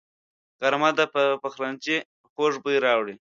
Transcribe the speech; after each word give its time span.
غرمه 0.59 0.89
د 0.97 0.99
پخلنځي 1.41 1.97
خوږ 2.33 2.53
بوی 2.63 2.77
راوړي 2.85 3.15